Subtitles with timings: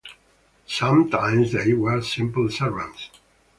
[0.65, 3.11] Sometimes they were simply servants.